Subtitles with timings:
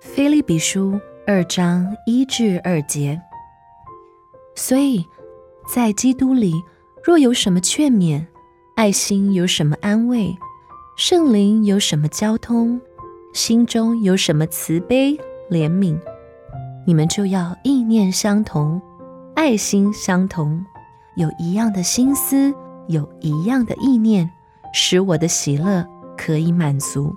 [0.00, 3.20] 菲利比书二章一至二节。
[4.54, 5.04] 所以，
[5.66, 6.52] 在基督里，
[7.04, 8.24] 若有什么劝勉，
[8.74, 10.36] 爱心有什么安慰，
[10.96, 12.80] 圣灵有什么交通，
[13.32, 15.18] 心中有什么慈悲
[15.50, 15.98] 怜悯，
[16.86, 18.80] 你们就要意念相同，
[19.34, 20.64] 爱心相同，
[21.16, 22.54] 有一样的心思，
[22.88, 24.30] 有一样的意念，
[24.72, 27.14] 使我的喜乐可以满足。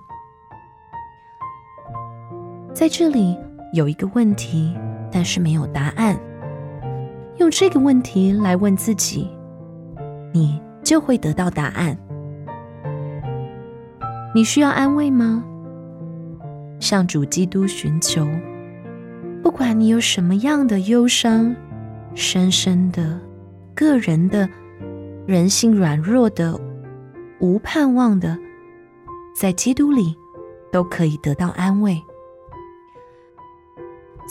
[2.79, 3.37] 在这里
[3.73, 4.73] 有一个问题，
[5.11, 6.17] 但是没有答案。
[7.35, 9.27] 用这个问题来问自己，
[10.33, 11.97] 你就会得到答案。
[14.33, 15.43] 你需要安慰吗？
[16.79, 18.25] 向主基督寻求。
[19.43, 21.53] 不管你有什么样的忧伤，
[22.15, 23.19] 深深的、
[23.75, 24.47] 个人的、
[25.27, 26.57] 人性软弱的、
[27.41, 28.37] 无盼望的，
[29.35, 30.15] 在基督里
[30.71, 32.01] 都可以得到安慰。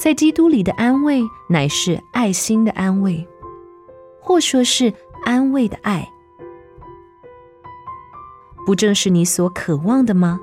[0.00, 3.26] 在基督里的安慰，乃是爱心的安慰，
[4.20, 6.08] 或说是安慰的爱，
[8.64, 10.38] 不正是你所渴望的吗？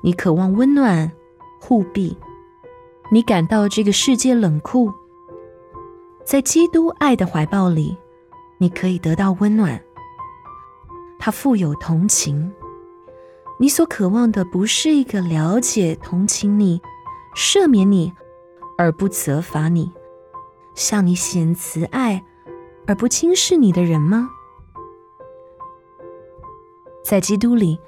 [0.00, 1.12] 你渴望温暖、
[1.60, 2.16] 护庇，
[3.12, 4.92] 你感到这个世界冷酷，
[6.24, 7.96] 在基督爱的怀抱里，
[8.58, 9.80] 你可以得到温暖。
[11.20, 12.52] 他富有同情，
[13.60, 16.82] 你所渴望的不是一个了解、同情你、
[17.36, 18.12] 赦免你。
[18.80, 19.92] 而不责罚你，
[20.74, 22.24] 向你显慈爱，
[22.86, 24.30] 而不轻视你的人吗？
[27.04, 27.78] 在基督里，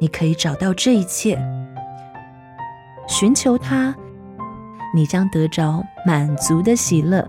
[0.00, 1.38] 你可以找到这一切。
[3.06, 3.94] 寻求他，
[4.92, 7.24] 你将得着满足的喜乐。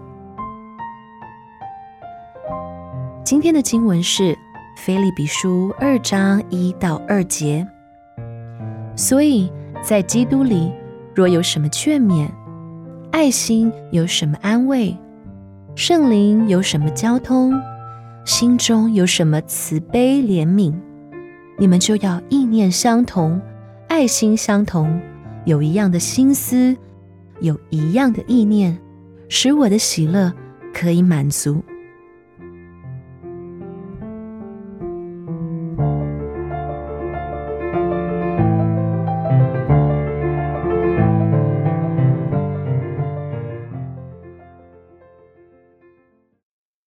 [3.23, 4.23] 今天的经文是
[4.75, 7.67] 《菲利比书》二章一到二节。
[8.95, 9.53] 所以
[9.83, 10.73] 在基督里，
[11.13, 12.27] 若有什么劝勉，
[13.13, 14.97] 爱心有什么安慰？
[15.75, 17.53] 圣灵有什么交通？
[18.25, 20.73] 心中有什么慈悲怜悯？
[21.59, 23.39] 你们就要意念相同，
[23.87, 24.99] 爱心相同，
[25.45, 26.75] 有一样的心思，
[27.39, 28.75] 有一样的意念，
[29.29, 30.33] 使我的喜乐
[30.73, 31.61] 可以满足。